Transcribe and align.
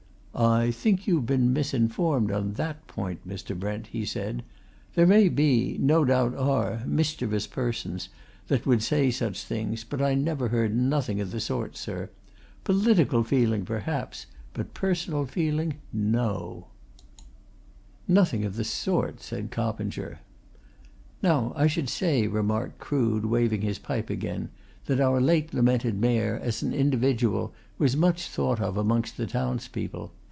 "I 0.33 0.71
think 0.71 1.05
you've 1.07 1.25
been 1.25 1.51
misinformed 1.53 2.31
on 2.31 2.53
that 2.53 2.87
point, 2.87 3.27
Mr. 3.27 3.55
Brent," 3.55 3.87
he 3.87 4.05
said. 4.05 4.43
"There 4.95 5.05
may 5.05 5.27
be 5.29 5.77
no 5.79 6.03
doubt 6.05 6.33
are 6.35 6.81
mischievous 6.87 7.45
persons 7.47 8.07
that 8.47 8.65
would 8.65 8.81
say 8.81 9.11
such 9.11 9.43
things, 9.43 9.83
but 9.83 10.01
I 10.01 10.15
never 10.15 10.47
heard 10.47 10.73
nothing 10.75 11.19
of 11.19 11.29
the 11.31 11.41
sort, 11.41 11.75
sir. 11.77 12.09
Political 12.63 13.25
feeling, 13.25 13.65
perhaps; 13.65 14.25
but 14.53 14.73
personal 14.73 15.25
feeling 15.27 15.75
no!" 15.93 16.67
"Certainly 17.19 17.27
not!" 17.27 17.27
said 17.27 17.27
Mallett. 18.07 18.25
"Nothing 18.25 18.45
of 18.45 18.55
the 18.55 18.63
sort!" 18.63 19.21
said 19.21 19.51
Coppinger. 19.51 20.19
"Now, 21.21 21.53
I 21.55 21.67
should 21.67 21.89
say," 21.89 22.25
remarked 22.25 22.79
Crood, 22.79 23.25
waving 23.25 23.61
his 23.61 23.77
pipe 23.77 24.09
again, 24.09 24.49
"that 24.85 25.01
our 25.01 25.21
late 25.21 25.53
lamented 25.53 25.99
Mayor, 25.99 26.39
as 26.41 26.63
an 26.63 26.73
individual, 26.73 27.53
was 27.77 27.95
much 27.97 28.27
thought 28.27 28.59
of 28.61 28.75
amongst 28.77 29.17
the 29.17 29.27
townspeople. 29.27 30.11